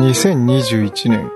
[0.00, 1.30] 2021年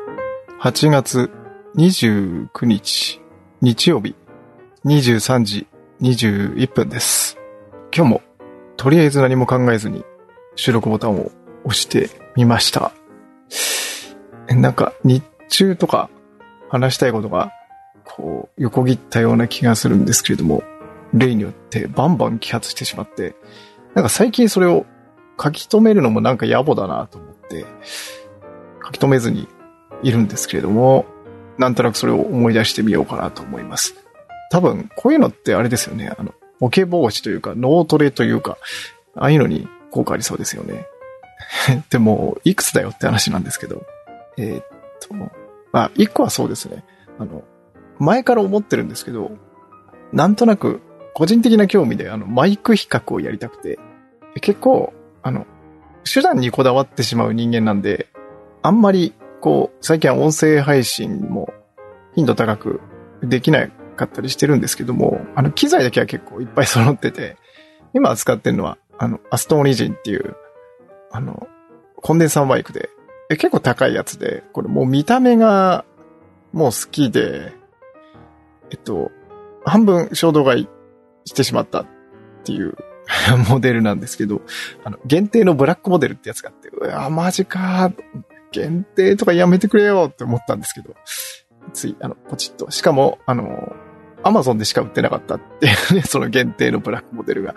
[0.59, 1.31] 8月
[1.77, 3.21] 29日
[3.61, 4.17] 日曜日
[4.87, 5.67] 23時
[6.01, 7.37] 21分です。
[7.95, 8.23] 今日も
[8.79, 10.03] とりあえず何も考えずに
[10.57, 11.31] 収録ボタンを
[11.65, 12.93] 押してみました。
[14.49, 16.09] なんか日中とか
[16.71, 17.53] 話したいことが
[18.03, 20.63] こう横切ったような気がするんですけれども、
[21.13, 23.37] 例によってバンバン揮発してしまって、
[23.93, 24.87] なんか最近それを
[25.39, 27.67] 書き留めるのもなんか野暮だなと思って、
[28.85, 29.49] 書き留めずに
[30.03, 31.07] いるんですけれども、
[31.59, 33.95] なんとなくそれを思い出してみようかなと思います。
[34.51, 36.13] 多分、こういうのってあれですよね。
[36.19, 38.59] あの、ボケ防止というか、脳トレというか、
[39.17, 40.87] ああいうのに効果ありそうですよね。
[41.91, 43.83] でも、いくつだよって話なんですけど。
[44.37, 44.65] えーっ
[45.01, 45.15] と、
[45.73, 46.85] まあ、一個はそうですね。
[47.19, 47.43] あの、
[47.99, 49.33] 前から思ってるんですけど、
[50.13, 50.81] なんとなく、
[51.15, 53.79] 個人的な興味で、あの、マイク比較をやりたくて、
[54.41, 55.47] 結構、あの、
[56.05, 58.09] 手段にこだわってしまう人間なんで、
[58.65, 59.13] あんまり、
[59.43, 61.53] こう、最近は音声配信も
[62.15, 62.81] 頻度高く
[63.23, 67.37] できなかったりしてるんですけども、あの、機材だけは結構いっぱい揃ってて、
[67.93, 70.35] 今使ってるのは、あの、アストンオリジンっていう、
[71.13, 71.47] あの、
[71.97, 72.89] コンデンサーマイクで、
[73.29, 75.85] え結構高いやつで、これもう見た目が
[76.55, 77.53] もう好きで、
[78.71, 79.13] えっと、
[79.67, 80.69] 半分衝動買い
[81.27, 81.87] してしまったっ
[82.45, 82.77] ていう
[83.51, 84.41] モデルなんですけど、
[84.85, 87.93] あの、限定のブラックモデルってやつがあって、うわ、マジか
[88.55, 90.95] 限定とかやめてくれよって思ったんですけど、
[91.73, 92.71] つい、あの、ポチッと。
[92.71, 93.75] しかも、あの、
[94.23, 97.55] アマゾンでしか売ってなかったっていうね、 その限定のブラックモデルが、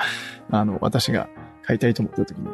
[0.52, 1.30] あの、私が
[1.64, 2.52] 買いたいと思った時にね、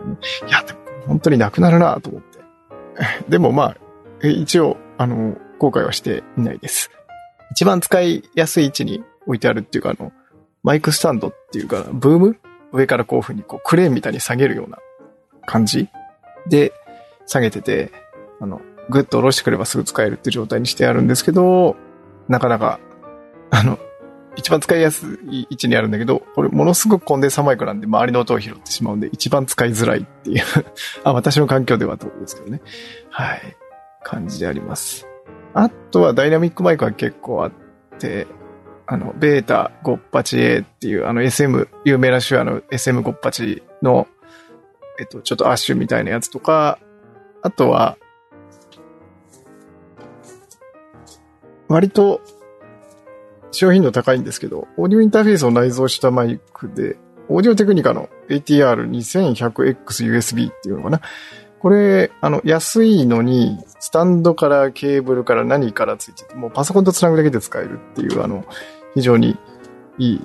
[0.47, 2.39] いや、でも本当になくなるなと思って。
[3.29, 3.75] でもま
[4.21, 6.91] あ、一応、あの、後悔はしていないです。
[7.51, 10.11] 一番使いやすい位置に置いてあるっていうか、あの、
[10.63, 12.37] マイクスタンドっていうか、ブーム？
[12.73, 14.79] 上からこういう風にこうクレーンみたいに下げるような
[15.45, 15.89] 感じ
[16.49, 16.73] で
[17.27, 17.91] 下げてて、
[18.43, 21.77] あの、グッと下ろしてくればすぐ使えるって状態にしてあるんですけど、
[22.27, 22.81] なかなか、
[23.51, 23.79] あの、
[24.35, 30.43] 一番使いやすい位置にあるんだけど、これものすごくコンデンサマイクなんで周りの音を拾ってしまうんで一番使いづらいっていう
[31.05, 32.61] あ、私の環境ではってことですけどね。
[33.09, 33.55] はい。
[34.03, 35.07] 感じであります。
[35.53, 37.51] あとはダイナミックマイクは結構あっ
[37.97, 38.27] て、
[38.87, 44.07] あの、ベータ 58A っていう、あの SM、有名な手話の SM58 の、
[44.99, 46.79] えっと、ちょっとアッシュみたいなやつとか、
[47.41, 47.97] あとは、
[51.73, 52.21] 割と、
[53.51, 56.97] 使用頻度高いんですけど、オーディオインターフェースを内蔵したマイクで、
[57.29, 61.01] オーディオテクニカの ATR2100XUSB っていうのかな。
[61.59, 68.45] これ、あの、安いのに、スタンドからケーブルから何からついてて、もうパソコンと繋ぐだけで使えるっていう、あの、
[68.93, 69.37] 非常に
[69.97, 70.21] いい、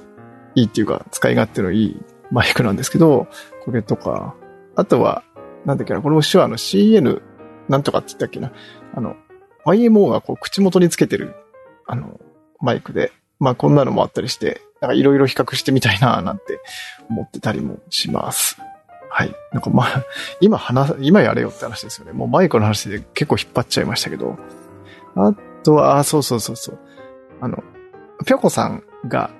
[0.54, 3.26] いいっていうか、使い勝手のいいマイクなんですけど、
[3.64, 4.34] これとか、
[4.74, 5.22] あとは、
[5.64, 7.22] なんだっけな、これも手話の CN
[7.68, 8.52] なんとかって言ったっけな、
[8.94, 9.16] あの、
[9.74, 11.34] YMO がこう口元につけてる、
[11.86, 12.20] あの、
[12.60, 16.60] マイクで、まあこんなのもあったりして、なんかいろいろ比較してみたいななんて
[17.08, 18.60] 思ってたりもします。
[19.10, 19.34] はい。
[19.52, 20.04] なんかまあ、
[20.40, 22.12] 今話、今やれよって話ですよね。
[22.12, 24.36] もうマイクの話で結構引っ張っちゃいましたけど。
[25.16, 25.34] あ
[25.64, 26.78] とは、あ、そうそうそうそう。
[27.40, 27.62] あの、
[28.26, 29.30] ぴょこさんが、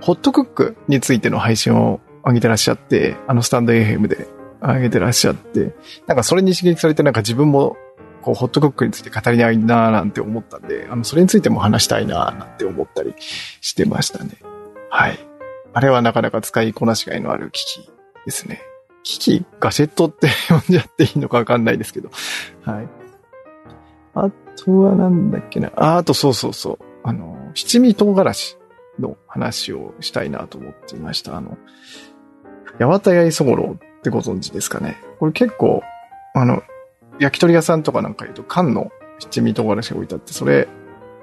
[0.00, 4.28] ホットクックについての配信を上げてらっしゃって、あのスタンド FM で
[4.60, 5.74] 上げてらっしゃって、
[6.06, 7.76] なんかそれに刺激されてなんか自分も
[8.24, 13.14] こう、ホットクックについて語りないなーなんて思ったんで、あの、それについても話したいなーなんて思ったり
[13.60, 14.30] してましたね。
[14.88, 15.18] はい。
[15.74, 17.90] あれはなかなか使いこなしがいのある機器
[18.24, 18.62] ですね。
[19.02, 22.10] 機器ガジェットって呼んじゃっていいのかわかんないですけど。
[22.62, 22.88] はい。
[24.14, 25.70] あとはなんだっけな。
[25.76, 26.84] あ、あとそうそうそう。
[27.02, 28.56] あの、七味唐辛子
[28.98, 31.36] の話をしたいなと思っていました。
[31.36, 31.58] あの、
[32.78, 34.96] 八幡屋磯五郎ってご存知ですかね。
[35.18, 35.82] これ結構、
[36.34, 36.62] あの、
[37.20, 40.68] 焼き鳥屋さんとかなんか言うと缶の七味唐辛子が置いてあって、それ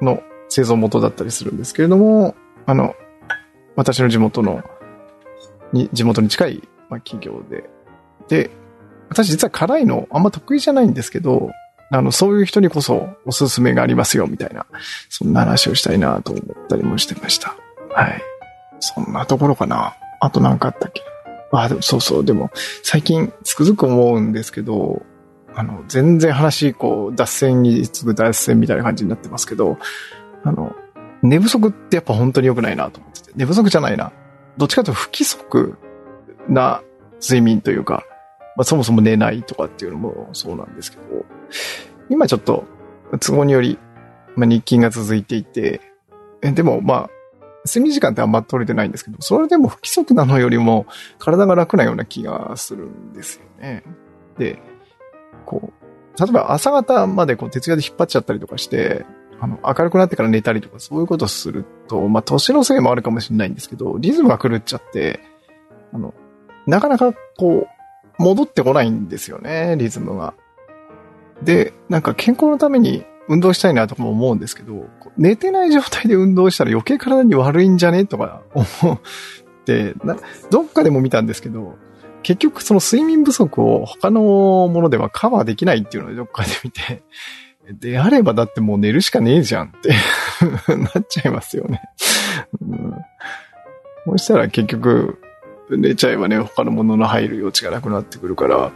[0.01, 2.35] の製造元だったりするんですけれども、
[2.65, 2.95] あの、
[3.75, 4.63] 私の地元の、
[5.73, 7.69] に、地元に近い、まあ、企業で、
[8.27, 8.49] で、
[9.09, 11.51] 私実は辛いのあんま得意じゃないんですけど、
[11.89, 14.65] あの、そういう人にこそおすすめがありますよ、みたいな、
[15.09, 17.55] そんな話をしたいなと思ったりもしてました。
[17.93, 18.21] はい。
[18.79, 19.95] そんなところかな。
[20.21, 21.01] あと何かあったっけ？
[21.51, 22.49] あ、でもそうそう、でも、
[22.83, 25.01] 最近つくづく思うんですけど、
[25.53, 29.77] あの、全然話、こう、脱線に次ぐ脱線みたいな感じになってますけど、
[30.43, 30.75] あの、
[31.21, 34.11] 寝不足ってやっぱ本当に良くないなと思ってて、寝不足じゃないな。
[34.57, 35.77] どっちかというと不規則
[36.47, 36.81] な
[37.21, 38.03] 睡眠というか、
[38.55, 41.03] まあそもそも寝ないとかっていうのもそうなんですけど、
[42.09, 42.65] 今ちょっと
[43.19, 43.77] 都合により、
[44.35, 45.81] まあ日勤が続いていて、
[46.41, 47.09] でもまあ、
[47.65, 50.87] 睡眠時間ってあんま取れてないんですけど、それでも不規則なのよりも
[51.19, 53.83] 体が楽なような気がするんですよね。
[54.39, 54.59] で、
[55.45, 59.05] こう、例えば朝方までこう徹夜で引っ張っちゃったりとかして、
[59.39, 65.19] あの、明るくなってから寝たりとかそういうことすると、まあ、年のせいもあるかもしれないんですけど、リズムが狂っちゃって、
[65.93, 66.13] あの、
[66.67, 70.35] なかなかこう、戻ってこないんですよね、リズムが。
[71.41, 78.99] で、なんか健康のために運動したいなとかも思うんですけど、寝てない状態で運動したら余計体に悪いんじゃねとか思っ
[79.65, 80.17] て、な
[80.51, 81.75] どっかでも見たんですけど、
[82.23, 87.03] 結局その睡眠不足を他のものではカバーできないっていうのをどっかで見て、
[87.79, 89.89] であればだってもう寝るしかねえじゃんって
[90.75, 91.81] なっちゃいますよね。
[92.61, 92.95] うん、
[94.05, 95.19] そしたら結局
[95.69, 98.71] 寝ちゃえばね、他のものの入る余地がなくなってくるから、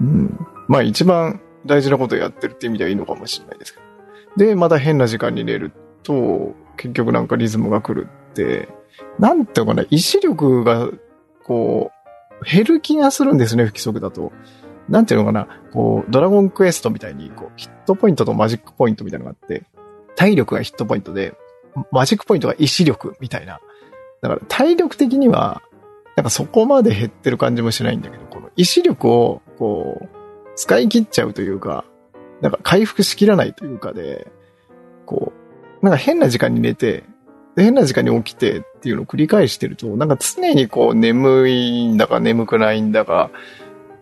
[0.00, 0.38] うん、
[0.68, 4.46] まあ一番大事なことをやってるって意味ではいいのかもしれないですけど。
[4.46, 5.72] で、また変な時間に寝る
[6.02, 8.68] と、結局なんかリズムが狂って、
[9.18, 10.88] なんていうかな、意志力が、
[11.44, 11.95] こう、
[12.44, 14.32] 減る気がするんですね、不規則だと。
[14.88, 19.64] なんていうのかな、こう、ドラゴンクエストみたいに、こう、ヒットポイントとマジックポイントみたいなのがあって、
[20.14, 21.34] 体力がヒットポイントで、
[21.90, 23.60] マジックポイントが意志力みたいな。
[24.22, 25.62] だから体力的には、
[26.16, 30.08] なんかそこまで減ってる感じもしないんだけど、この意志力を、こう、
[30.54, 31.84] 使い切っちゃうというか、
[32.40, 34.30] なんか回復しきらないというかで、
[35.04, 35.32] こ
[35.82, 37.04] う、なんか変な時間に寝て、
[37.62, 43.30] 変な時間に起きてっていうのを繰り返してると、なんか常にこう眠いんだか眠くないんだか、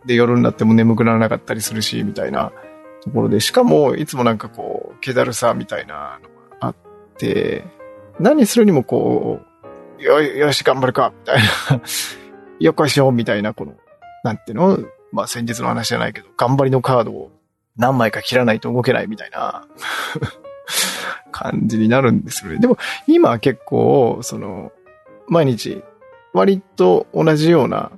[0.06, 2.52] で夜になっても眠くならなかったりするし、みたいな
[3.02, 6.28] ところで、しかもいつもなんかこう、気だるさみたいなの
[6.60, 6.74] があっ
[7.16, 7.64] て、
[8.18, 9.40] 何するにもこ
[9.98, 11.80] う、よ、よし、頑張るか、みたいな、
[12.60, 13.74] よっこいしょ、みたいな、この、
[14.24, 14.78] なんていうの
[15.12, 17.30] まあ先日の話じゃないけど、頑張りのカードを
[17.76, 19.66] 何枚か切らないと動けないみたいな。
[21.34, 22.60] 感じになるんですよね。
[22.60, 22.78] でも
[23.08, 24.70] 今結構、その、
[25.26, 25.82] 毎日
[26.32, 27.90] 割と同じような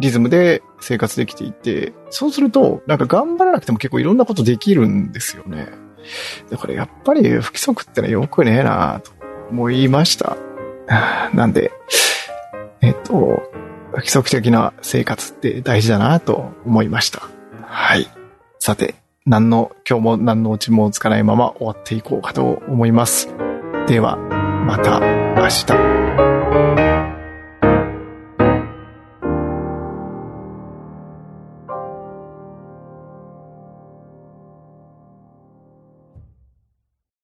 [0.00, 5.68] リズムで生活できていて、そうすると、なんか頑張らなくても結構いろんなことできるんですよね。
[6.50, 9.12] だからやっぱり不規則ってのはよくねえなと
[9.50, 10.36] 思いました。
[11.32, 11.72] なんで、
[12.82, 13.42] えっと、
[13.92, 17.22] 不規則的な生活って大事だなと思いました。
[17.62, 18.06] はい。
[18.58, 18.94] さて、
[19.28, 23.28] 何の、今日も何のうちもつかないまま終わっていこうかと思います。
[23.86, 25.00] では、また
[25.36, 25.97] 明日。